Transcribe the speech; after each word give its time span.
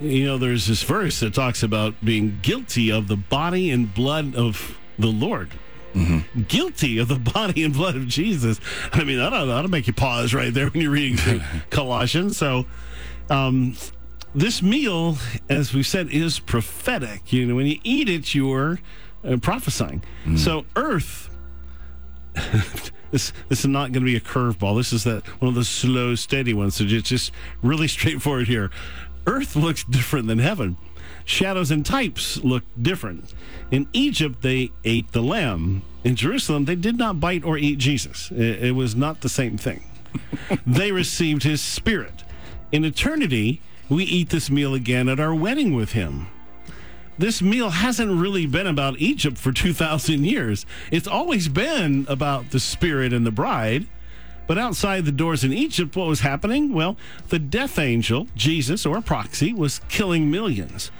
You 0.00 0.26
know, 0.26 0.38
there's 0.38 0.66
this 0.66 0.82
verse 0.82 1.20
that 1.20 1.34
talks 1.34 1.62
about 1.62 1.94
being 2.04 2.38
guilty 2.42 2.90
of 2.90 3.08
the 3.08 3.16
body 3.16 3.70
and 3.70 3.92
blood 3.94 4.34
of 4.34 4.76
the 4.98 5.08
Lord. 5.08 5.50
Mm-hmm. 5.94 6.42
Guilty 6.42 6.98
of 6.98 7.08
the 7.08 7.18
body 7.32 7.62
and 7.62 7.72
blood 7.72 7.96
of 7.96 8.08
Jesus. 8.08 8.60
I 8.92 9.04
mean, 9.04 9.18
that 9.18 9.32
ought, 9.32 9.44
that 9.44 9.52
ought 9.52 9.62
to 9.62 9.68
make 9.68 9.86
you 9.86 9.92
pause 9.92 10.34
right 10.34 10.52
there 10.52 10.68
when 10.68 10.82
you're 10.82 10.90
reading 10.90 11.40
Colossians. 11.70 12.36
So, 12.36 12.66
um, 13.30 13.76
this 14.34 14.62
meal, 14.62 15.16
as 15.48 15.72
we 15.72 15.84
said, 15.84 16.08
is 16.10 16.40
prophetic. 16.40 17.32
You 17.32 17.46
know, 17.46 17.54
when 17.54 17.66
you 17.66 17.78
eat 17.84 18.08
it, 18.08 18.34
you're 18.34 18.80
uh, 19.24 19.36
prophesying. 19.36 20.02
Mm. 20.24 20.38
So, 20.38 20.64
earth. 20.74 21.30
this 23.12 23.32
this 23.48 23.60
is 23.60 23.66
not 23.66 23.92
going 23.92 24.04
to 24.04 24.06
be 24.06 24.16
a 24.16 24.20
curveball. 24.20 24.76
This 24.76 24.92
is 24.92 25.04
that 25.04 25.24
one 25.40 25.48
of 25.48 25.54
the 25.54 25.64
slow, 25.64 26.16
steady 26.16 26.52
ones. 26.52 26.74
So 26.74 26.84
just 26.84 27.06
just 27.06 27.32
really 27.62 27.86
straightforward 27.86 28.48
here. 28.48 28.72
Earth 29.26 29.56
looks 29.56 29.84
different 29.84 30.26
than 30.26 30.38
heaven. 30.38 30.76
Shadows 31.24 31.70
and 31.70 31.84
types 31.84 32.36
look 32.44 32.64
different. 32.80 33.32
In 33.70 33.88
Egypt, 33.92 34.42
they 34.42 34.70
ate 34.84 35.12
the 35.12 35.22
lamb. 35.22 35.82
In 36.02 36.16
Jerusalem, 36.16 36.66
they 36.66 36.76
did 36.76 36.98
not 36.98 37.20
bite 37.20 37.44
or 37.44 37.56
eat 37.56 37.78
Jesus. 37.78 38.30
It, 38.30 38.64
it 38.64 38.74
was 38.74 38.94
not 38.94 39.22
the 39.22 39.28
same 39.28 39.56
thing. 39.56 39.82
they 40.66 40.92
received 40.92 41.42
his 41.42 41.62
spirit. 41.62 42.24
In 42.72 42.84
eternity, 42.84 43.62
we 43.88 44.04
eat 44.04 44.30
this 44.30 44.50
meal 44.50 44.74
again 44.74 45.08
at 45.08 45.20
our 45.20 45.34
wedding 45.34 45.74
with 45.74 45.92
him. 45.92 46.26
This 47.16 47.40
meal 47.40 47.70
hasn't 47.70 48.20
really 48.20 48.46
been 48.46 48.66
about 48.66 48.98
Egypt 48.98 49.38
for 49.38 49.52
2,000 49.52 50.24
years. 50.24 50.66
It's 50.90 51.06
always 51.06 51.48
been 51.48 52.04
about 52.08 52.50
the 52.50 52.58
spirit 52.58 53.12
and 53.12 53.24
the 53.24 53.30
bride. 53.30 53.86
But 54.46 54.58
outside 54.58 55.04
the 55.04 55.12
doors 55.12 55.44
in 55.44 55.52
Egypt, 55.52 55.96
what 55.96 56.08
was 56.08 56.20
happening? 56.20 56.72
Well, 56.72 56.96
the 57.28 57.38
death 57.38 57.78
angel, 57.78 58.28
Jesus 58.36 58.84
or 58.84 58.98
a 58.98 59.02
proxy, 59.02 59.52
was 59.52 59.80
killing 59.88 60.30
millions. 60.30 60.90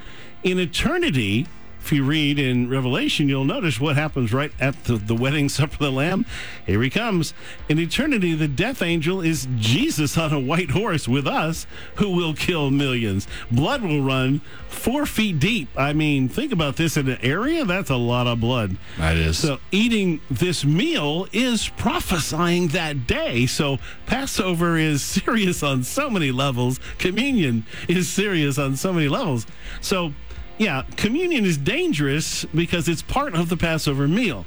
In 0.43 0.59
eternity, 0.59 1.47
if 1.85 1.91
you 1.91 2.03
read 2.03 2.39
in 2.39 2.67
Revelation, 2.67 3.29
you'll 3.29 3.45
notice 3.45 3.79
what 3.79 3.95
happens 3.95 4.33
right 4.33 4.51
at 4.59 4.85
the, 4.85 4.95
the 4.95 5.13
wedding 5.13 5.49
supper 5.55 5.75
of 5.75 5.79
the 5.79 5.91
Lamb. 5.91 6.25
Here 6.65 6.81
he 6.81 6.89
comes. 6.89 7.35
In 7.69 7.77
eternity, 7.77 8.33
the 8.33 8.47
death 8.47 8.81
angel 8.81 9.21
is 9.21 9.47
Jesus 9.57 10.17
on 10.17 10.33
a 10.33 10.39
white 10.39 10.71
horse 10.71 11.07
with 11.07 11.27
us 11.27 11.67
who 11.97 12.09
will 12.09 12.33
kill 12.33 12.71
millions. 12.71 13.27
Blood 13.51 13.83
will 13.83 14.01
run 14.01 14.41
four 14.67 15.05
feet 15.05 15.39
deep. 15.39 15.69
I 15.77 15.93
mean, 15.93 16.27
think 16.27 16.51
about 16.51 16.75
this 16.75 16.97
in 16.97 17.07
an 17.07 17.19
area, 17.21 17.65
that's 17.65 17.91
a 17.91 17.95
lot 17.95 18.25
of 18.25 18.41
blood. 18.41 18.77
That 18.97 19.15
is. 19.17 19.37
So, 19.37 19.59
eating 19.71 20.21
this 20.29 20.65
meal 20.65 21.27
is 21.31 21.69
prophesying 21.69 22.69
that 22.69 23.05
day. 23.05 23.45
So, 23.45 23.77
Passover 24.07 24.75
is 24.75 25.03
serious 25.03 25.61
on 25.61 25.83
so 25.83 26.09
many 26.09 26.31
levels, 26.31 26.79
communion 26.97 27.63
is 27.87 28.09
serious 28.09 28.57
on 28.57 28.75
so 28.75 28.91
many 28.91 29.07
levels. 29.07 29.45
So, 29.81 30.13
yeah, 30.57 30.83
communion 30.95 31.45
is 31.45 31.57
dangerous 31.57 32.45
because 32.45 32.87
it's 32.87 33.01
part 33.01 33.35
of 33.35 33.49
the 33.49 33.57
Passover 33.57 34.07
meal. 34.07 34.45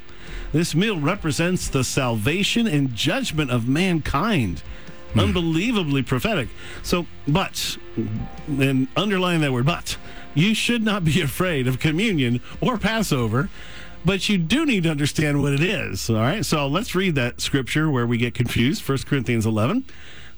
This 0.51 0.73
meal 0.73 0.99
represents 0.99 1.67
the 1.67 1.83
salvation 1.83 2.67
and 2.67 2.95
judgment 2.95 3.51
of 3.51 3.67
mankind. 3.67 4.63
Mm. 5.13 5.23
Unbelievably 5.23 6.03
prophetic. 6.03 6.49
So, 6.81 7.05
but, 7.27 7.77
and 8.47 8.87
underline 8.95 9.41
that 9.41 9.51
word, 9.51 9.65
but, 9.65 9.97
you 10.33 10.53
should 10.53 10.83
not 10.83 11.03
be 11.03 11.21
afraid 11.21 11.67
of 11.67 11.79
communion 11.79 12.41
or 12.61 12.77
Passover, 12.77 13.49
but 14.05 14.29
you 14.29 14.37
do 14.37 14.65
need 14.65 14.83
to 14.83 14.91
understand 14.91 15.41
what 15.41 15.53
it 15.53 15.61
is. 15.61 16.09
All 16.09 16.17
right, 16.17 16.45
so 16.45 16.67
let's 16.67 16.95
read 16.95 17.15
that 17.15 17.41
scripture 17.41 17.89
where 17.89 18.07
we 18.07 18.17
get 18.17 18.33
confused 18.33 18.87
1 18.87 18.99
Corinthians 18.99 19.45
11. 19.45 19.85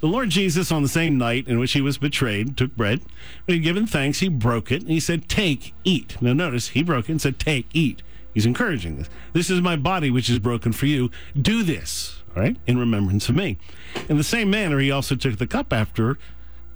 The 0.01 0.07
Lord 0.07 0.31
Jesus, 0.31 0.71
on 0.71 0.81
the 0.81 0.89
same 0.89 1.17
night 1.19 1.47
in 1.47 1.59
which 1.59 1.73
he 1.73 1.81
was 1.81 1.99
betrayed, 1.99 2.57
took 2.57 2.75
bread. 2.75 3.01
When 3.45 3.53
he 3.53 3.53
had 3.55 3.63
given 3.63 3.85
thanks, 3.85 4.19
he 4.19 4.29
broke 4.29 4.71
it, 4.71 4.81
and 4.81 4.89
he 4.89 4.99
said, 4.99 5.29
Take, 5.29 5.75
eat. 5.83 6.19
Now 6.19 6.33
notice, 6.33 6.69
he 6.69 6.81
broke 6.81 7.07
it 7.07 7.11
and 7.11 7.21
said, 7.21 7.37
Take, 7.37 7.67
eat. 7.71 8.01
He's 8.33 8.47
encouraging 8.47 8.97
this. 8.97 9.09
This 9.33 9.51
is 9.51 9.61
my 9.61 9.75
body, 9.75 10.09
which 10.09 10.27
is 10.27 10.39
broken 10.39 10.71
for 10.71 10.87
you. 10.87 11.11
Do 11.39 11.61
this, 11.61 12.23
all 12.35 12.41
right, 12.41 12.57
in 12.65 12.79
remembrance 12.79 13.29
of 13.29 13.35
me. 13.35 13.59
In 14.09 14.17
the 14.17 14.23
same 14.23 14.49
manner, 14.49 14.79
he 14.79 14.89
also 14.89 15.15
took 15.15 15.37
the 15.37 15.45
cup 15.45 15.71
after, 15.71 16.17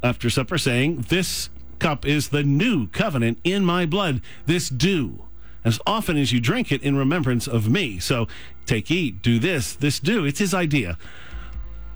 after 0.04 0.30
supper, 0.30 0.60
saying, 0.60 1.06
This 1.10 1.50
cup 1.80 2.06
is 2.06 2.30
the 2.30 2.44
new 2.44 2.88
covenant 2.90 3.40
in 3.44 3.66
my 3.66 3.88
blood. 3.88 4.22
This 4.46 4.70
do 4.70 5.26
as 5.66 5.80
often 5.88 6.16
as 6.16 6.32
you 6.32 6.40
drink 6.40 6.72
it 6.72 6.84
in 6.84 6.96
remembrance 6.96 7.48
of 7.48 7.68
me. 7.68 7.98
So 7.98 8.28
take, 8.68 8.92
eat, 8.92 9.24
do 9.24 9.40
this, 9.40 9.74
this 9.74 10.00
do. 10.00 10.24
It's 10.24 10.38
his 10.38 10.54
idea. 10.54 10.98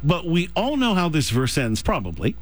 But 0.04 0.26
we 0.26 0.50
all 0.56 0.78
know 0.78 0.94
how 0.94 1.10
this 1.10 1.30
verse 1.30 1.58
ends, 1.58 1.82
probably. 1.82 2.36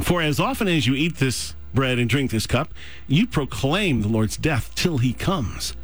For 0.00 0.20
as 0.20 0.40
often 0.40 0.68
as 0.68 0.86
you 0.86 0.94
eat 0.94 1.16
this 1.16 1.54
bread 1.72 1.98
and 1.98 2.08
drink 2.08 2.30
this 2.30 2.46
cup, 2.46 2.74
you 3.06 3.26
proclaim 3.26 4.02
the 4.02 4.08
Lord's 4.08 4.36
death 4.36 4.74
till 4.74 4.98
he 4.98 5.12
comes. 5.12 5.74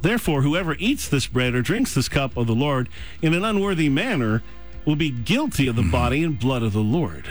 Therefore, 0.00 0.42
whoever 0.42 0.74
eats 0.78 1.08
this 1.08 1.26
bread 1.26 1.54
or 1.54 1.62
drinks 1.62 1.94
this 1.94 2.08
cup 2.08 2.36
of 2.36 2.46
the 2.46 2.54
Lord 2.54 2.88
in 3.20 3.34
an 3.34 3.44
unworthy 3.44 3.88
manner 3.88 4.42
will 4.84 4.96
be 4.96 5.10
guilty 5.10 5.66
of 5.66 5.76
the 5.76 5.82
mm-hmm. 5.82 5.90
body 5.90 6.24
and 6.24 6.38
blood 6.38 6.62
of 6.62 6.72
the 6.72 6.80
Lord. 6.80 7.26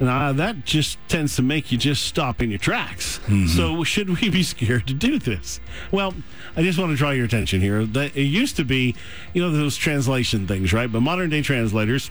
Now, 0.00 0.32
that 0.32 0.64
just 0.64 0.98
tends 1.08 1.36
to 1.36 1.42
make 1.42 1.70
you 1.70 1.78
just 1.78 2.04
stop 2.04 2.42
in 2.42 2.50
your 2.50 2.58
tracks. 2.58 3.18
Mm-hmm. 3.26 3.46
So, 3.46 3.84
should 3.84 4.20
we 4.20 4.30
be 4.30 4.42
scared 4.42 4.86
to 4.88 4.94
do 4.94 5.18
this? 5.18 5.60
Well, 5.90 6.14
I 6.56 6.62
just 6.62 6.78
want 6.78 6.90
to 6.90 6.96
draw 6.96 7.10
your 7.10 7.24
attention 7.24 7.60
here. 7.60 7.84
That 7.84 8.16
it 8.16 8.24
used 8.24 8.56
to 8.56 8.64
be, 8.64 8.96
you 9.32 9.42
know, 9.42 9.50
those 9.50 9.76
translation 9.76 10.46
things, 10.46 10.72
right? 10.72 10.90
But 10.90 11.00
modern 11.00 11.30
day 11.30 11.42
translators 11.42 12.10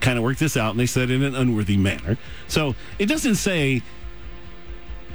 kind 0.00 0.16
of 0.16 0.24
worked 0.24 0.38
this 0.40 0.56
out 0.56 0.70
and 0.70 0.80
they 0.80 0.86
said 0.86 1.10
in 1.10 1.22
an 1.22 1.34
unworthy 1.34 1.76
manner. 1.76 2.16
So, 2.48 2.74
it 2.98 3.06
doesn't 3.06 3.34
say 3.34 3.82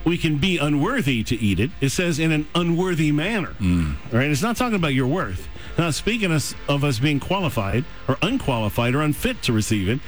we 0.05 0.17
can 0.17 0.37
be 0.37 0.57
unworthy 0.59 1.23
to 1.23 1.35
eat 1.35 1.59
it. 1.59 1.71
It 1.81 1.89
says 1.89 2.19
in 2.19 2.31
an 2.31 2.47
unworthy 2.53 3.11
manner. 3.11 3.55
Mm. 3.59 3.95
Right? 4.11 4.29
It's 4.29 4.43
not 4.43 4.55
talking 4.55 4.75
about 4.75 4.93
your 4.93 5.07
worth. 5.07 5.47
Not 5.77 5.93
speaking 5.93 6.31
of 6.31 6.83
us 6.83 6.99
being 6.99 7.19
qualified 7.19 7.83
or 8.07 8.17
unqualified 8.21 8.95
or 8.95 9.01
unfit 9.01 9.41
to 9.43 9.53
receive 9.53 9.89
it. 9.89 9.99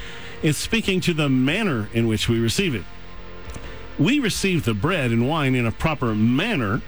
It's 0.43 0.57
speaking 0.57 1.01
to 1.01 1.13
the 1.13 1.29
manner 1.29 1.89
in 1.93 2.07
which 2.07 2.29
we 2.29 2.39
receive 2.39 2.75
it. 2.75 2.83
We 3.97 4.19
receive 4.19 4.65
the 4.65 4.75
bread 4.75 5.11
and 5.11 5.27
wine 5.27 5.55
in 5.55 5.65
a 5.65 5.71
proper 5.71 6.13
manner 6.13 6.81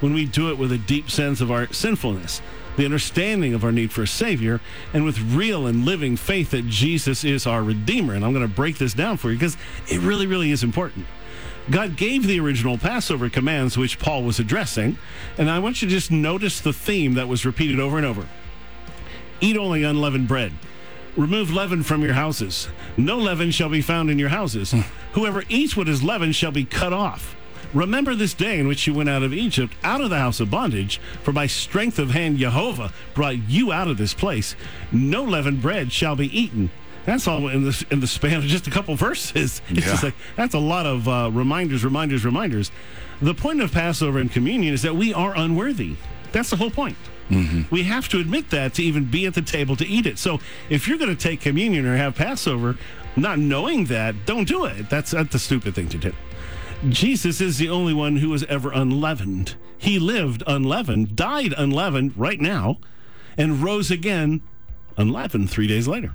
when 0.00 0.14
we 0.14 0.24
do 0.24 0.50
it 0.50 0.58
with 0.58 0.70
a 0.70 0.78
deep 0.78 1.10
sense 1.10 1.40
of 1.40 1.50
our 1.50 1.72
sinfulness, 1.72 2.40
the 2.76 2.84
understanding 2.84 3.54
of 3.54 3.64
our 3.64 3.72
need 3.72 3.90
for 3.90 4.02
a 4.02 4.06
Savior, 4.06 4.60
and 4.92 5.04
with 5.04 5.18
real 5.18 5.66
and 5.66 5.84
living 5.84 6.16
faith 6.16 6.50
that 6.50 6.66
Jesus 6.66 7.24
is 7.24 7.46
our 7.46 7.62
Redeemer. 7.62 8.14
And 8.14 8.24
I'm 8.24 8.32
going 8.32 8.46
to 8.46 8.54
break 8.54 8.78
this 8.78 8.94
down 8.94 9.16
for 9.16 9.30
you 9.30 9.36
because 9.36 9.56
it 9.88 10.00
really, 10.00 10.26
really 10.26 10.52
is 10.52 10.62
important. 10.62 11.06
God 11.70 11.96
gave 11.96 12.26
the 12.26 12.40
original 12.40 12.78
Passover 12.78 13.28
commands 13.28 13.76
which 13.76 13.98
Paul 13.98 14.24
was 14.24 14.38
addressing, 14.38 14.98
and 15.38 15.50
I 15.50 15.60
want 15.60 15.82
you 15.82 15.88
to 15.88 15.94
just 15.94 16.10
notice 16.10 16.60
the 16.60 16.72
theme 16.72 17.14
that 17.14 17.28
was 17.28 17.46
repeated 17.46 17.78
over 17.78 17.96
and 17.96 18.06
over 18.06 18.26
Eat 19.40 19.56
only 19.56 19.82
unleavened 19.82 20.28
bread. 20.28 20.52
Remove 21.16 21.52
leaven 21.52 21.82
from 21.82 22.02
your 22.02 22.14
houses. 22.14 22.68
No 22.96 23.18
leaven 23.18 23.50
shall 23.50 23.68
be 23.68 23.82
found 23.82 24.10
in 24.10 24.18
your 24.18 24.30
houses. 24.30 24.72
Hmm. 24.72 24.80
Whoever 25.12 25.44
eats 25.48 25.76
what 25.76 25.88
is 25.88 26.02
leavened 26.02 26.34
shall 26.34 26.52
be 26.52 26.64
cut 26.64 26.92
off. 26.92 27.36
Remember 27.74 28.14
this 28.14 28.34
day 28.34 28.58
in 28.58 28.68
which 28.68 28.86
you 28.86 28.92
went 28.94 29.08
out 29.08 29.22
of 29.22 29.32
Egypt, 29.32 29.74
out 29.82 30.02
of 30.02 30.10
the 30.10 30.18
house 30.18 30.40
of 30.40 30.50
bondage, 30.50 31.00
for 31.22 31.32
by 31.32 31.46
strength 31.46 31.98
of 31.98 32.10
hand 32.10 32.38
Jehovah 32.38 32.92
brought 33.14 33.48
you 33.48 33.72
out 33.72 33.88
of 33.88 33.96
this 33.96 34.12
place. 34.12 34.54
No 34.90 35.22
leavened 35.24 35.62
bread 35.62 35.90
shall 35.90 36.16
be 36.16 36.38
eaten. 36.38 36.70
That's 37.04 37.26
all 37.26 37.48
in 37.48 37.64
the 37.64 37.86
in 37.90 38.00
the 38.00 38.06
span 38.06 38.34
of 38.34 38.44
just 38.44 38.66
a 38.66 38.70
couple 38.70 38.94
verses. 38.94 39.60
It's 39.70 39.80
yeah. 39.80 39.92
just 39.92 40.02
like 40.04 40.14
that's 40.36 40.54
a 40.54 40.58
lot 40.58 40.86
of 40.86 41.08
uh, 41.08 41.30
reminders, 41.32 41.84
reminders, 41.84 42.24
reminders. 42.24 42.70
The 43.20 43.34
point 43.34 43.60
of 43.60 43.72
Passover 43.72 44.18
and 44.18 44.30
communion 44.30 44.74
is 44.74 44.82
that 44.82 44.94
we 44.94 45.12
are 45.12 45.36
unworthy. 45.36 45.96
That's 46.32 46.50
the 46.50 46.56
whole 46.56 46.70
point. 46.70 46.96
Mm-hmm. 47.32 47.74
We 47.74 47.84
have 47.84 48.08
to 48.10 48.20
admit 48.20 48.50
that 48.50 48.74
to 48.74 48.82
even 48.82 49.06
be 49.06 49.26
at 49.26 49.34
the 49.34 49.42
table 49.42 49.74
to 49.76 49.86
eat 49.86 50.06
it. 50.06 50.18
So 50.18 50.40
if 50.68 50.86
you're 50.86 50.98
going 50.98 51.14
to 51.14 51.20
take 51.20 51.40
communion 51.40 51.86
or 51.86 51.96
have 51.96 52.14
Passover, 52.14 52.76
not 53.16 53.38
knowing 53.38 53.86
that, 53.86 54.26
don't 54.26 54.46
do 54.46 54.64
it. 54.66 54.90
That's, 54.90 55.12
that's 55.12 55.34
a 55.34 55.38
stupid 55.38 55.74
thing 55.74 55.88
to 55.88 55.98
do. 55.98 56.12
Jesus 56.88 57.40
is 57.40 57.58
the 57.58 57.68
only 57.68 57.94
one 57.94 58.16
who 58.16 58.30
was 58.30 58.44
ever 58.44 58.72
unleavened. 58.72 59.54
He 59.78 59.98
lived 59.98 60.42
unleavened, 60.46 61.16
died 61.16 61.54
unleavened 61.56 62.16
right 62.16 62.40
now, 62.40 62.78
and 63.38 63.62
rose 63.62 63.90
again 63.90 64.42
unleavened 64.96 65.50
three 65.50 65.66
days 65.66 65.88
later. 65.88 66.14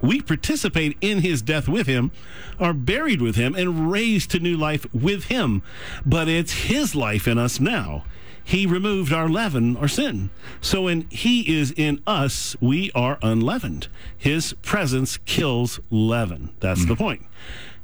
We 0.00 0.22
participate 0.22 0.96
in 1.00 1.18
his 1.18 1.42
death 1.42 1.68
with 1.68 1.86
him, 1.86 2.12
are 2.58 2.72
buried 2.72 3.20
with 3.20 3.36
him, 3.36 3.54
and 3.54 3.90
raised 3.90 4.30
to 4.30 4.38
new 4.38 4.56
life 4.56 4.86
with 4.94 5.24
him. 5.24 5.62
But 6.06 6.28
it's 6.28 6.52
his 6.52 6.94
life 6.94 7.28
in 7.28 7.36
us 7.36 7.60
now 7.60 8.04
he 8.50 8.66
removed 8.66 9.12
our 9.12 9.28
leaven 9.28 9.76
or 9.76 9.86
sin. 9.86 10.28
So 10.60 10.82
when 10.82 11.02
he 11.02 11.56
is 11.56 11.70
in 11.76 12.02
us, 12.04 12.56
we 12.60 12.90
are 12.96 13.16
unleavened. 13.22 13.86
His 14.18 14.54
presence 14.54 15.18
kills 15.18 15.78
leaven. 15.88 16.52
That's 16.58 16.84
mm. 16.84 16.88
the 16.88 16.96
point. 16.96 17.22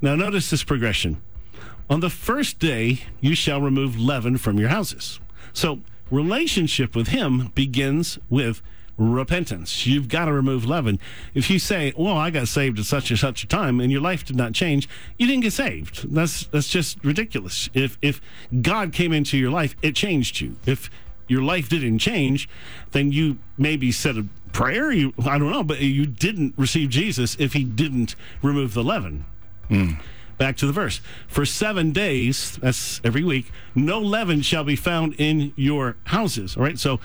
Now, 0.02 0.16
notice 0.16 0.50
this 0.50 0.64
progression. 0.64 1.22
On 1.88 2.00
the 2.00 2.10
first 2.10 2.58
day, 2.58 3.04
you 3.20 3.36
shall 3.36 3.60
remove 3.60 3.96
leaven 3.96 4.38
from 4.38 4.58
your 4.58 4.68
houses. 4.68 5.20
So, 5.52 5.82
relationship 6.10 6.96
with 6.96 7.08
him 7.08 7.52
begins 7.54 8.19
with 8.28 8.60
repentance. 8.98 9.87
You've 9.87 10.08
got 10.08 10.25
to 10.26 10.32
remove 10.32 10.64
leaven. 10.64 10.98
If 11.34 11.50
you 11.50 11.58
say, 11.58 11.93
"Well, 11.96 12.16
I 12.16 12.31
got 12.31 12.48
saved 12.48 12.78
at 12.78 12.87
such 12.87 13.10
and 13.10 13.19
such 13.19 13.44
a 13.44 13.46
time," 13.46 13.81
and 13.81 13.93
your 13.93 14.00
life 14.00 14.25
did 14.25 14.37
not 14.37 14.52
change, 14.52 14.88
you 15.19 15.26
didn't 15.26 15.43
get 15.43 15.52
saved. 15.52 16.12
That's 16.14 16.46
that's 16.46 16.69
just 16.69 17.02
ridiculous. 17.04 17.69
If 17.75 17.98
if 18.02 18.20
God 18.62 18.93
came 18.93 19.12
into 19.12 19.37
your 19.37 19.50
life, 19.50 19.76
it 19.82 19.94
changed 19.94 20.40
you. 20.40 20.56
If 20.66 20.90
your 21.28 21.43
life 21.43 21.69
didn't 21.69 21.98
change, 21.98 22.48
then 22.93 23.12
you 23.12 23.38
maybe 23.58 23.93
said 23.93 24.16
a 24.16 24.26
prayer. 24.52 24.90
You 24.93 25.12
I 25.25 25.38
don't 25.38 25.50
know, 25.50 25.64
but 25.64 25.81
you 25.81 26.06
didn't 26.06 26.54
receive 26.56 26.90
Jesus 26.90 27.37
if 27.38 27.52
He 27.52 27.64
didn't 27.64 28.14
remove 28.43 28.75
the 28.75 28.84
leaven. 28.84 29.25
Hmm. 29.69 29.93
Back 30.38 30.58
to 30.58 30.66
the 30.66 30.72
verse. 30.72 31.00
For 31.28 31.46
seven 31.46 31.93
days, 31.93 32.58
that's 32.60 33.00
every 33.02 33.25
week, 33.25 33.50
no 33.75 34.00
leaven 34.00 34.43
shall 34.43 34.64
be 34.64 34.76
found 34.76 35.14
in 35.16 35.54
your 35.56 35.96
houses. 36.04 36.56
All 36.58 36.62
right. 36.62 36.78
So 36.78 37.00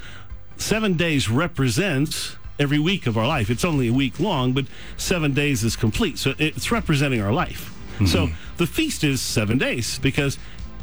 seven 0.61 0.93
days 0.93 1.29
represents 1.29 2.35
every 2.59 2.79
week 2.79 3.07
of 3.07 3.17
our 3.17 3.27
life. 3.27 3.49
It's 3.49 3.65
only 3.65 3.87
a 3.87 3.93
week 3.93 4.19
long, 4.19 4.53
but 4.53 4.65
seven 4.95 5.33
days 5.33 5.63
is 5.63 5.75
complete. 5.75 6.17
So 6.17 6.33
it's 6.37 6.71
representing 6.71 7.21
our 7.21 7.33
life. 7.33 7.73
Mm-hmm. 7.95 8.05
So 8.05 8.29
the 8.57 8.67
feast 8.67 9.03
is 9.03 9.21
seven 9.21 9.57
days 9.57 9.99
because 9.99 10.37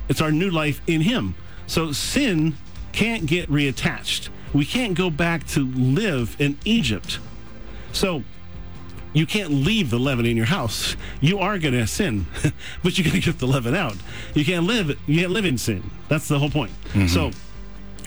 it's 0.08 0.20
our 0.20 0.32
new 0.32 0.50
life 0.50 0.80
in 0.86 1.02
Him. 1.02 1.34
So 1.66 1.92
sin 1.92 2.56
can't 2.92 3.26
get 3.26 3.48
reattached. 3.48 4.28
We 4.52 4.64
can't 4.64 4.94
go 4.94 5.10
back 5.10 5.46
to 5.48 5.64
live 5.64 6.36
in 6.38 6.58
Egypt. 6.64 7.18
So 7.92 8.24
you 9.12 9.26
can't 9.26 9.50
leave 9.50 9.90
the 9.90 9.98
leaven 9.98 10.26
in 10.26 10.36
your 10.36 10.46
house. 10.46 10.96
You 11.20 11.38
are 11.38 11.58
going 11.58 11.74
to 11.74 11.86
sin, 11.86 12.26
but 12.82 12.98
you're 12.98 13.04
going 13.04 13.20
to 13.20 13.24
get 13.24 13.38
the 13.38 13.46
leaven 13.46 13.74
out. 13.74 13.96
You 14.34 14.44
can't 14.44 14.66
live. 14.66 14.98
You 15.06 15.20
can't 15.20 15.32
live 15.32 15.44
in 15.44 15.58
sin. 15.58 15.90
That's 16.08 16.28
the 16.28 16.38
whole 16.38 16.50
point. 16.50 16.72
Mm-hmm. 16.88 17.06
So 17.06 17.30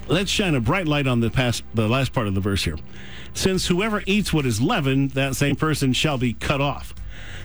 let's 0.07 0.31
shine 0.31 0.55
a 0.55 0.61
bright 0.61 0.87
light 0.87 1.07
on 1.07 1.19
the 1.19 1.29
past, 1.29 1.63
the 1.73 1.87
last 1.87 2.13
part 2.13 2.27
of 2.27 2.35
the 2.35 2.41
verse 2.41 2.63
here. 2.63 2.77
Since 3.33 3.67
whoever 3.67 4.03
eats 4.05 4.33
what 4.33 4.45
is 4.45 4.61
leavened, 4.61 5.11
that 5.11 5.35
same 5.35 5.55
person 5.55 5.93
shall 5.93 6.17
be 6.17 6.33
cut 6.33 6.61
off. 6.61 6.93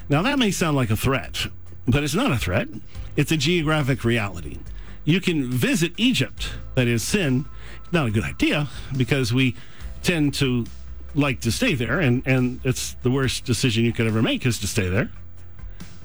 Now 0.09 0.23
that 0.23 0.39
may 0.39 0.51
sound 0.51 0.77
like 0.77 0.91
a 0.91 0.97
threat, 0.97 1.47
but 1.87 2.03
it's 2.03 2.15
not 2.15 2.33
a 2.33 2.39
threat. 2.39 2.69
It's 3.17 3.33
a 3.33 3.37
geographic 3.37 4.05
reality. 4.05 4.59
You 5.05 5.21
can 5.21 5.51
visit 5.51 5.93
Egypt, 5.97 6.51
that 6.75 6.89
is 6.89 7.03
sin. 7.03 7.47
Not 7.93 8.09
a 8.09 8.11
good 8.11 8.25
idea 8.25 8.69
because 8.97 9.33
we 9.33 9.55
tend 10.03 10.35
to 10.35 10.67
like 11.15 11.41
to 11.41 11.53
stay 11.53 11.75
there, 11.75 12.01
and, 12.01 12.23
and 12.27 12.61
it's 12.65 12.95
the 13.03 13.11
worst 13.11 13.45
decision 13.45 13.85
you 13.85 13.93
could 13.93 14.07
ever 14.07 14.21
make 14.21 14.45
is 14.45 14.59
to 14.59 14.67
stay 14.67 14.89
there. 14.89 15.11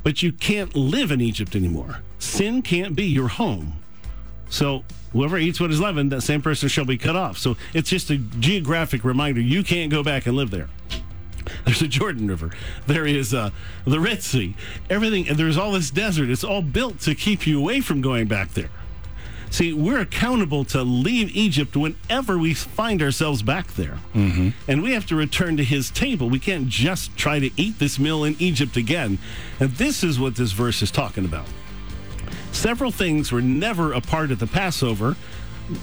But 0.03 0.23
you 0.23 0.31
can't 0.31 0.75
live 0.75 1.11
in 1.11 1.21
Egypt 1.21 1.55
anymore. 1.55 2.01
Sin 2.19 2.61
can't 2.61 2.95
be 2.95 3.05
your 3.05 3.27
home. 3.27 3.80
So 4.51 4.83
whoever 5.13 5.39
eats 5.39 5.59
what 5.59 5.71
is 5.71 5.79
leavened, 5.79 6.11
that 6.11 6.21
same 6.21 6.41
person 6.41 6.69
shall 6.69 6.85
be 6.85 6.97
cut 6.97 7.15
off. 7.15 7.37
So 7.37 7.57
it's 7.73 7.89
just 7.89 8.11
a 8.11 8.17
geographic 8.17 9.03
reminder 9.03 9.41
you 9.41 9.63
can't 9.63 9.89
go 9.89 10.03
back 10.03 10.27
and 10.27 10.35
live 10.35 10.51
there. 10.51 10.69
There's 11.65 11.81
a 11.81 11.87
Jordan 11.87 12.27
River. 12.27 12.51
There 12.85 13.07
is 13.07 13.33
uh, 13.33 13.49
the 13.85 13.99
Red 13.99 14.21
Sea. 14.21 14.55
Everything, 14.89 15.27
and 15.27 15.37
there's 15.37 15.57
all 15.57 15.71
this 15.71 15.89
desert. 15.89 16.29
It's 16.29 16.43
all 16.43 16.61
built 16.61 16.99
to 17.01 17.15
keep 17.15 17.47
you 17.47 17.59
away 17.59 17.81
from 17.81 18.01
going 18.01 18.27
back 18.27 18.49
there. 18.49 18.69
See, 19.49 19.73
we're 19.73 19.99
accountable 19.99 20.63
to 20.65 20.81
leave 20.81 21.35
Egypt 21.35 21.75
whenever 21.75 22.37
we 22.37 22.53
find 22.53 23.01
ourselves 23.01 23.43
back 23.43 23.73
there. 23.73 23.99
Mm-hmm. 24.13 24.49
And 24.69 24.81
we 24.81 24.93
have 24.93 25.05
to 25.07 25.15
return 25.15 25.57
to 25.57 25.63
his 25.63 25.89
table. 25.91 26.29
We 26.29 26.39
can't 26.39 26.69
just 26.69 27.17
try 27.17 27.39
to 27.39 27.49
eat 27.57 27.77
this 27.77 27.99
meal 27.99 28.23
in 28.23 28.37
Egypt 28.39 28.77
again. 28.77 29.17
And 29.59 29.71
this 29.71 30.05
is 30.05 30.19
what 30.19 30.35
this 30.35 30.53
verse 30.53 30.81
is 30.81 30.89
talking 30.89 31.25
about. 31.25 31.47
Several 32.51 32.91
things 32.91 33.31
were 33.31 33.41
never 33.41 33.93
a 33.93 34.01
part 34.01 34.31
of 34.31 34.39
the 34.39 34.47
Passover 34.47 35.15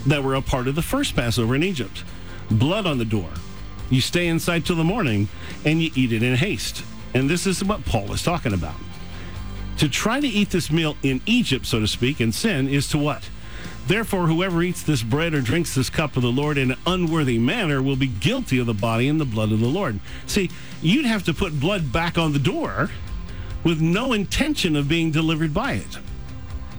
that 0.05 0.23
were 0.23 0.35
a 0.35 0.41
part 0.41 0.67
of 0.67 0.75
the 0.75 0.81
first 0.81 1.15
Passover 1.15 1.55
in 1.55 1.63
Egypt 1.63 2.03
blood 2.51 2.85
on 2.85 2.97
the 2.97 3.05
door. 3.05 3.29
You 3.89 4.01
stay 4.01 4.27
inside 4.27 4.65
till 4.65 4.75
the 4.75 4.83
morning 4.83 5.27
and 5.65 5.81
you 5.81 5.91
eat 5.95 6.11
it 6.11 6.23
in 6.23 6.35
haste. 6.35 6.83
And 7.13 7.29
this 7.29 7.47
is 7.47 7.63
what 7.63 7.85
Paul 7.85 8.11
is 8.13 8.23
talking 8.23 8.53
about. 8.53 8.75
To 9.77 9.89
try 9.89 10.19
to 10.19 10.27
eat 10.27 10.49
this 10.49 10.71
meal 10.71 10.95
in 11.03 11.21
Egypt, 11.25 11.65
so 11.65 11.79
to 11.79 11.87
speak, 11.87 12.21
in 12.21 12.31
sin, 12.31 12.67
is 12.67 12.87
to 12.89 12.97
what? 12.97 13.29
Therefore, 13.87 14.27
whoever 14.27 14.61
eats 14.61 14.83
this 14.83 15.01
bread 15.01 15.33
or 15.33 15.41
drinks 15.41 15.73
this 15.73 15.89
cup 15.89 16.15
of 16.15 16.21
the 16.21 16.31
Lord 16.31 16.57
in 16.57 16.71
an 16.71 16.79
unworthy 16.85 17.39
manner 17.39 17.81
will 17.81 17.95
be 17.95 18.07
guilty 18.07 18.59
of 18.59 18.67
the 18.67 18.73
body 18.73 19.07
and 19.07 19.19
the 19.19 19.25
blood 19.25 19.51
of 19.51 19.59
the 19.59 19.67
Lord. 19.67 19.99
See, 20.27 20.51
you'd 20.81 21.05
have 21.05 21.23
to 21.23 21.33
put 21.33 21.59
blood 21.59 21.91
back 21.91 22.17
on 22.17 22.33
the 22.33 22.39
door 22.39 22.91
with 23.63 23.81
no 23.81 24.13
intention 24.13 24.75
of 24.75 24.87
being 24.87 25.11
delivered 25.11 25.53
by 25.53 25.73
it. 25.73 25.97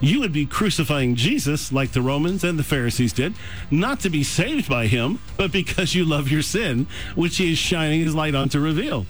You 0.00 0.20
would 0.20 0.32
be 0.32 0.47
crucifying 0.47 1.14
Jesus 1.14 1.73
like 1.73 1.93
the 1.93 2.00
Romans 2.02 2.43
and 2.43 2.58
the 2.58 2.64
Pharisees 2.64 3.12
did, 3.12 3.35
not 3.70 4.00
to 4.00 4.11
be 4.11 4.25
saved 4.25 4.69
by 4.69 4.87
him, 4.87 5.20
but 5.37 5.52
because 5.52 5.94
you 5.94 6.05
love 6.05 6.31
your 6.31 6.43
sin, 6.43 6.87
which 7.14 7.37
he 7.37 7.52
is 7.52 7.58
shining 7.58 8.00
his 8.02 8.14
light 8.14 8.35
on 8.35 8.49
to 8.50 8.61
reveal. 8.61 9.06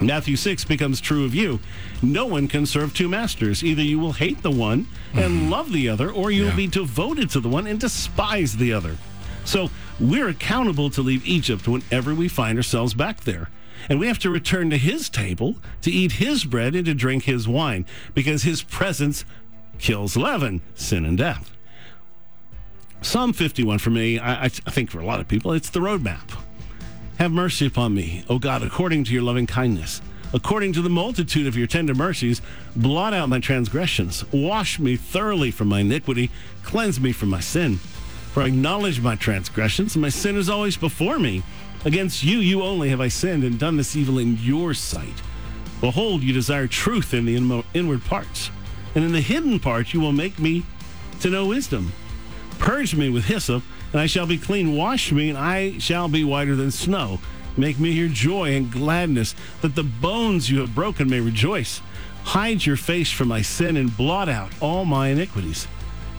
Matthew 0.00 0.36
6 0.36 0.64
becomes 0.64 1.00
true 1.00 1.24
of 1.24 1.34
you. 1.34 1.60
No 2.02 2.26
one 2.26 2.48
can 2.48 2.66
serve 2.66 2.94
two 2.94 3.08
masters. 3.08 3.62
Either 3.62 3.82
you 3.82 3.98
will 3.98 4.14
hate 4.14 4.42
the 4.42 4.50
one 4.50 4.88
and 5.12 5.42
mm-hmm. 5.42 5.50
love 5.50 5.72
the 5.72 5.88
other, 5.88 6.10
or 6.10 6.30
you 6.30 6.42
will 6.42 6.50
Yeah. 6.50 6.56
be 6.56 6.66
devoted 6.66 7.30
to 7.30 7.40
the 7.40 7.48
one 7.48 7.66
and 7.66 7.78
despise 7.78 8.56
the 8.56 8.72
other. 8.72 8.96
So 9.44 9.70
we're 10.00 10.28
accountable 10.28 10.90
to 10.90 11.02
leave 11.02 11.26
Egypt 11.26 11.68
whenever 11.68 12.14
we 12.14 12.28
find 12.28 12.58
ourselves 12.58 12.94
back 12.94 13.20
there. 13.20 13.50
And 13.88 14.00
we 14.00 14.06
have 14.06 14.18
to 14.20 14.30
return 14.30 14.70
to 14.70 14.78
his 14.78 15.10
table 15.10 15.56
to 15.82 15.90
eat 15.90 16.12
his 16.12 16.44
bread 16.44 16.74
and 16.74 16.86
to 16.86 16.94
drink 16.94 17.24
his 17.24 17.46
wine, 17.46 17.84
because 18.14 18.42
his 18.42 18.62
presence 18.62 19.24
kills 19.78 20.16
leaven, 20.16 20.60
sin, 20.74 21.04
and 21.04 21.18
death. 21.18 21.50
Psalm 23.02 23.32
51 23.32 23.78
for 23.78 23.90
me, 23.90 24.18
I, 24.18 24.44
I 24.44 24.48
think 24.48 24.90
for 24.90 25.00
a 25.00 25.04
lot 25.04 25.20
of 25.20 25.28
people, 25.28 25.52
it's 25.52 25.70
the 25.70 25.80
roadmap. 25.80 26.38
Have 27.18 27.32
mercy 27.32 27.66
upon 27.66 27.94
me, 27.94 28.24
O 28.28 28.38
God, 28.38 28.62
according 28.62 29.04
to 29.04 29.12
your 29.12 29.22
loving 29.22 29.46
kindness. 29.46 30.00
According 30.32 30.72
to 30.72 30.82
the 30.82 30.88
multitude 30.88 31.46
of 31.46 31.56
your 31.56 31.68
tender 31.68 31.94
mercies, 31.94 32.42
blot 32.74 33.14
out 33.14 33.28
my 33.28 33.38
transgressions. 33.38 34.24
Wash 34.32 34.80
me 34.80 34.96
thoroughly 34.96 35.52
from 35.52 35.68
my 35.68 35.80
iniquity. 35.80 36.28
Cleanse 36.64 36.98
me 36.98 37.12
from 37.12 37.28
my 37.28 37.38
sin. 37.38 37.76
For 38.32 38.42
I 38.42 38.46
acknowledge 38.46 39.00
my 39.00 39.14
transgressions, 39.14 39.94
and 39.94 40.02
my 40.02 40.08
sin 40.08 40.36
is 40.36 40.48
always 40.48 40.76
before 40.76 41.20
me. 41.20 41.44
Against 41.84 42.24
you, 42.24 42.38
you 42.38 42.62
only 42.62 42.88
have 42.88 43.00
I 43.00 43.06
sinned 43.06 43.44
and 43.44 43.60
done 43.60 43.76
this 43.76 43.94
evil 43.94 44.18
in 44.18 44.36
your 44.38 44.74
sight. 44.74 45.22
Behold, 45.80 46.22
you 46.22 46.32
desire 46.32 46.66
truth 46.66 47.14
in 47.14 47.26
the 47.26 47.62
inward 47.74 48.04
parts, 48.04 48.50
and 48.94 49.04
in 49.04 49.12
the 49.12 49.20
hidden 49.20 49.58
parts 49.58 49.94
you 49.94 50.00
will 50.00 50.12
make 50.12 50.38
me 50.38 50.64
to 51.20 51.30
know 51.30 51.46
wisdom. 51.46 51.92
Purge 52.58 52.94
me 52.94 53.08
with 53.08 53.24
hyssop, 53.24 53.62
and 53.92 54.00
I 54.00 54.06
shall 54.06 54.26
be 54.26 54.38
clean. 54.38 54.76
Wash 54.76 55.12
me, 55.12 55.28
and 55.28 55.38
I 55.38 55.78
shall 55.78 56.08
be 56.08 56.24
whiter 56.24 56.54
than 56.54 56.70
snow. 56.70 57.20
Make 57.56 57.78
me 57.78 57.92
hear 57.92 58.08
joy 58.08 58.54
and 58.54 58.70
gladness, 58.70 59.34
that 59.60 59.74
the 59.74 59.84
bones 59.84 60.50
you 60.50 60.60
have 60.60 60.74
broken 60.74 61.08
may 61.08 61.20
rejoice. 61.20 61.80
Hide 62.24 62.64
your 62.64 62.76
face 62.76 63.12
from 63.12 63.28
my 63.28 63.42
sin 63.42 63.76
and 63.76 63.96
blot 63.96 64.28
out 64.28 64.50
all 64.60 64.84
my 64.84 65.08
iniquities. 65.08 65.68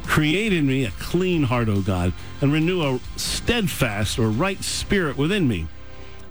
Create 0.04 0.54
in 0.54 0.68
me 0.68 0.86
a 0.86 0.92
clean 0.92 1.44
heart, 1.44 1.68
O 1.68 1.82
God, 1.82 2.14
and 2.40 2.54
renew 2.54 2.84
a 2.84 3.00
steadfast 3.18 4.20
or 4.20 4.30
right 4.30 4.64
spirit 4.64 5.18
within 5.18 5.48
me. 5.48 5.68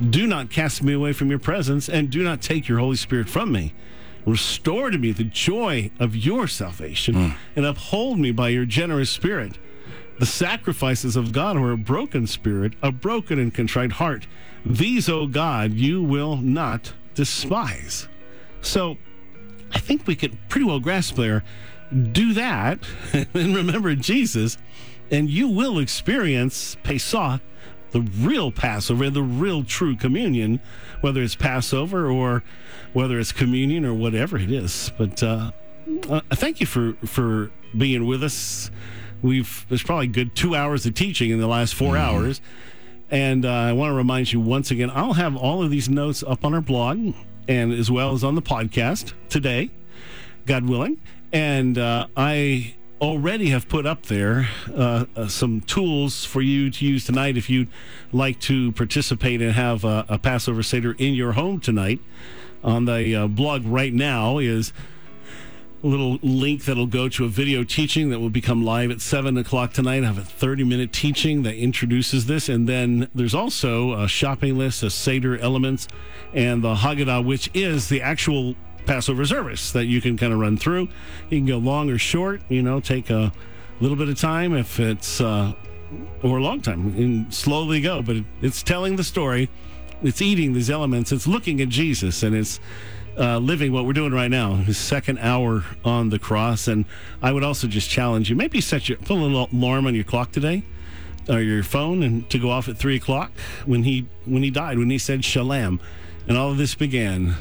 Do 0.00 0.26
not 0.26 0.50
cast 0.50 0.82
me 0.82 0.92
away 0.92 1.12
from 1.12 1.28
your 1.28 1.38
presence, 1.38 1.88
and 1.88 2.10
do 2.10 2.22
not 2.22 2.40
take 2.40 2.68
your 2.68 2.78
Holy 2.78 2.96
Spirit 2.96 3.28
from 3.28 3.52
me. 3.52 3.74
Restore 4.26 4.90
to 4.90 4.98
me 4.98 5.12
the 5.12 5.24
joy 5.24 5.90
of 6.00 6.16
your 6.16 6.48
salvation, 6.48 7.14
hmm. 7.14 7.36
and 7.56 7.66
uphold 7.66 8.18
me 8.18 8.32
by 8.32 8.48
your 8.48 8.64
generous 8.64 9.10
spirit. 9.10 9.58
The 10.18 10.26
sacrifices 10.26 11.16
of 11.16 11.32
God 11.32 11.56
are 11.56 11.72
a 11.72 11.76
broken 11.76 12.26
spirit, 12.26 12.74
a 12.82 12.92
broken 12.92 13.38
and 13.38 13.52
contrite 13.52 13.92
heart. 13.92 14.26
These, 14.64 15.08
O 15.08 15.26
God, 15.26 15.72
you 15.72 16.02
will 16.02 16.36
not 16.36 16.92
despise. 17.14 18.08
So 18.62 18.96
I 19.72 19.78
think 19.78 20.06
we 20.06 20.16
could 20.16 20.38
pretty 20.48 20.66
well 20.66 20.80
grasp 20.80 21.16
there. 21.16 21.44
Do 22.12 22.32
that 22.34 22.78
and 23.12 23.54
remember 23.54 23.94
Jesus, 23.94 24.56
and 25.10 25.28
you 25.28 25.48
will 25.48 25.78
experience 25.78 26.76
Pesach, 26.82 27.40
the 27.94 28.00
real 28.00 28.50
Passover, 28.50 29.08
the 29.08 29.22
real 29.22 29.62
true 29.62 29.94
communion, 29.94 30.58
whether 31.00 31.22
it's 31.22 31.36
Passover 31.36 32.10
or 32.10 32.42
whether 32.92 33.20
it's 33.20 33.30
communion 33.30 33.84
or 33.84 33.94
whatever 33.94 34.36
it 34.36 34.50
is. 34.50 34.90
But 34.98 35.22
uh, 35.22 35.52
uh, 36.10 36.20
thank 36.32 36.58
you 36.58 36.66
for 36.66 36.94
for 37.06 37.52
being 37.78 38.04
with 38.06 38.24
us. 38.24 38.72
We've 39.22 39.64
there's 39.68 39.84
probably 39.84 40.06
a 40.06 40.10
good 40.10 40.34
two 40.34 40.56
hours 40.56 40.84
of 40.86 40.94
teaching 40.94 41.30
in 41.30 41.38
the 41.38 41.46
last 41.46 41.76
4 41.76 41.96
hours, 41.96 42.40
and 43.12 43.46
uh, 43.46 43.50
I 43.50 43.72
want 43.72 43.92
to 43.92 43.94
remind 43.94 44.32
you 44.32 44.40
once 44.40 44.72
again. 44.72 44.90
I'll 44.90 45.12
have 45.12 45.36
all 45.36 45.62
of 45.62 45.70
these 45.70 45.88
notes 45.88 46.24
up 46.24 46.44
on 46.44 46.52
our 46.52 46.60
blog 46.60 47.14
and 47.46 47.72
as 47.72 47.92
well 47.92 48.12
as 48.12 48.24
on 48.24 48.34
the 48.34 48.42
podcast 48.42 49.12
today, 49.28 49.70
God 50.46 50.68
willing. 50.68 51.00
And 51.32 51.78
uh, 51.78 52.08
I 52.16 52.74
already 53.04 53.50
have 53.50 53.68
put 53.68 53.84
up 53.86 54.06
there 54.06 54.48
uh, 54.74 55.04
uh, 55.14 55.28
some 55.28 55.60
tools 55.60 56.24
for 56.24 56.40
you 56.40 56.70
to 56.70 56.86
use 56.86 57.04
tonight 57.04 57.36
if 57.36 57.50
you'd 57.50 57.68
like 58.12 58.40
to 58.40 58.72
participate 58.72 59.42
and 59.42 59.52
have 59.52 59.84
a, 59.84 60.06
a 60.08 60.18
Passover 60.18 60.62
Seder 60.62 60.92
in 60.98 61.14
your 61.14 61.32
home 61.32 61.60
tonight. 61.60 62.00
On 62.62 62.86
the 62.86 63.14
uh, 63.14 63.26
blog 63.26 63.66
right 63.66 63.92
now 63.92 64.38
is 64.38 64.72
a 65.82 65.86
little 65.86 66.18
link 66.22 66.64
that'll 66.64 66.86
go 66.86 67.10
to 67.10 67.26
a 67.26 67.28
video 67.28 67.62
teaching 67.62 68.08
that 68.08 68.20
will 68.20 68.30
become 68.30 68.64
live 68.64 68.90
at 68.90 69.02
7 69.02 69.36
o'clock 69.36 69.74
tonight. 69.74 70.02
I 70.02 70.06
have 70.06 70.16
a 70.16 70.24
30 70.24 70.64
minute 70.64 70.90
teaching 70.90 71.42
that 71.42 71.56
introduces 71.56 72.24
this. 72.24 72.48
And 72.48 72.66
then 72.66 73.10
there's 73.14 73.34
also 73.34 74.00
a 74.00 74.08
shopping 74.08 74.56
list, 74.56 74.82
a 74.82 74.88
Seder 74.88 75.36
elements, 75.38 75.88
and 76.32 76.64
the 76.64 76.76
Haggadah, 76.76 77.22
which 77.22 77.50
is 77.52 77.90
the 77.90 78.00
actual 78.00 78.54
Passover 78.86 79.24
service 79.24 79.72
that 79.72 79.86
you 79.86 80.00
can 80.00 80.16
kind 80.16 80.32
of 80.32 80.38
run 80.38 80.56
through. 80.56 80.88
You 81.30 81.38
can 81.38 81.46
go 81.46 81.58
long 81.58 81.90
or 81.90 81.98
short, 81.98 82.42
you 82.48 82.62
know, 82.62 82.80
take 82.80 83.10
a 83.10 83.32
little 83.80 83.96
bit 83.96 84.08
of 84.08 84.18
time 84.18 84.54
if 84.54 84.78
it's, 84.80 85.20
uh, 85.20 85.52
or 86.22 86.38
a 86.38 86.42
long 86.42 86.60
time, 86.60 86.94
and 86.96 87.32
slowly 87.32 87.80
go. 87.80 88.02
But 88.02 88.16
it's 88.42 88.62
telling 88.62 88.96
the 88.96 89.04
story, 89.04 89.48
it's 90.02 90.20
eating 90.20 90.52
these 90.52 90.70
elements, 90.70 91.12
it's 91.12 91.26
looking 91.26 91.60
at 91.60 91.68
Jesus, 91.68 92.22
and 92.22 92.34
it's 92.34 92.60
uh, 93.18 93.38
living 93.38 93.72
what 93.72 93.86
we're 93.86 93.92
doing 93.92 94.12
right 94.12 94.30
now, 94.30 94.56
his 94.56 94.76
second 94.76 95.18
hour 95.18 95.64
on 95.84 96.10
the 96.10 96.18
cross. 96.18 96.68
And 96.68 96.84
I 97.22 97.32
would 97.32 97.44
also 97.44 97.66
just 97.66 97.88
challenge 97.88 98.30
you 98.30 98.36
maybe 98.36 98.60
set 98.60 98.88
your 98.88 98.98
put 98.98 99.10
a 99.10 99.14
little 99.14 99.48
alarm 99.52 99.86
on 99.86 99.94
your 99.94 100.04
clock 100.04 100.32
today 100.32 100.64
or 101.28 101.40
your 101.40 101.62
phone 101.62 102.02
and 102.02 102.28
to 102.30 102.38
go 102.38 102.50
off 102.50 102.68
at 102.68 102.76
three 102.76 102.96
o'clock 102.96 103.30
when 103.66 103.84
he 103.84 104.06
when 104.24 104.42
he 104.42 104.50
died, 104.50 104.78
when 104.78 104.90
he 104.90 104.98
said 104.98 105.24
Shalom. 105.24 105.80
And 106.26 106.38
all 106.38 106.50
of 106.50 106.56
this 106.56 106.74
began. 106.74 107.36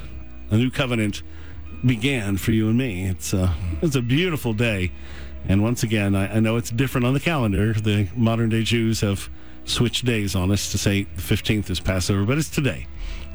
A 0.50 0.56
new 0.56 0.70
covenant 0.70 1.22
began 1.84 2.36
for 2.36 2.52
you 2.52 2.68
and 2.68 2.78
me. 2.78 3.06
It's 3.06 3.32
a, 3.32 3.54
it's 3.82 3.96
a 3.96 4.02
beautiful 4.02 4.52
day. 4.52 4.92
And 5.46 5.62
once 5.62 5.82
again, 5.82 6.14
I, 6.14 6.36
I 6.36 6.40
know 6.40 6.56
it's 6.56 6.70
different 6.70 7.06
on 7.06 7.14
the 7.14 7.20
calendar. 7.20 7.74
The 7.74 8.08
modern 8.14 8.48
day 8.48 8.62
Jews 8.62 9.00
have 9.02 9.28
switched 9.64 10.04
days 10.04 10.34
on 10.34 10.50
us 10.50 10.70
to 10.72 10.78
say 10.78 11.04
the 11.16 11.22
15th 11.22 11.70
is 11.70 11.80
Passover, 11.80 12.24
but 12.24 12.38
it's 12.38 12.48
today. 12.48 12.86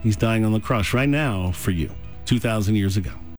He's 0.01 0.16
dying 0.16 0.46
on 0.46 0.54
the 0.54 0.60
cross 0.60 0.94
right 0.94 1.10
now 1.10 1.51
for 1.51 1.72
you. 1.72 1.92
2,000 2.25 2.75
years 2.75 2.96
ago. 2.98 3.20